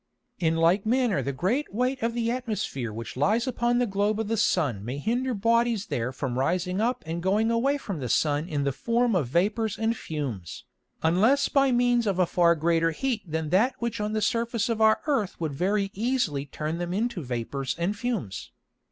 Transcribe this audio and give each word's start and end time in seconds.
In 0.39 0.55
like 0.55 0.83
manner 0.83 1.21
the 1.21 1.31
great 1.31 1.71
weight 1.71 2.01
of 2.01 2.15
the 2.15 2.31
Atmosphere 2.31 2.91
which 2.91 3.15
lies 3.15 3.45
upon 3.45 3.77
the 3.77 3.85
Globe 3.85 4.19
of 4.19 4.29
the 4.29 4.35
Sun 4.35 4.83
may 4.83 4.97
hinder 4.97 5.35
Bodies 5.35 5.85
there 5.85 6.11
from 6.11 6.39
rising 6.39 6.81
up 6.81 7.03
and 7.05 7.21
going 7.21 7.51
away 7.51 7.77
from 7.77 7.99
the 7.99 8.09
Sun 8.09 8.49
in 8.49 8.63
the 8.63 8.71
form 8.71 9.13
of 9.15 9.27
Vapours 9.27 9.77
and 9.77 9.95
Fumes, 9.95 10.63
unless 11.03 11.49
by 11.49 11.71
means 11.71 12.07
of 12.07 12.17
a 12.17 12.25
far 12.25 12.55
greater 12.55 12.89
heat 12.89 13.21
than 13.31 13.49
that 13.49 13.75
which 13.77 14.01
on 14.01 14.13
the 14.13 14.23
Surface 14.23 14.69
of 14.69 14.81
our 14.81 15.01
Earth 15.05 15.39
would 15.39 15.53
very 15.53 15.91
easily 15.93 16.47
turn 16.47 16.79
them 16.79 16.95
into 16.95 17.21
Vapours 17.21 17.75
and 17.77 17.95
Fumes. 17.95 18.49